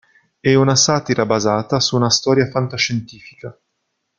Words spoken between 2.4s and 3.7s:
fantascientifica.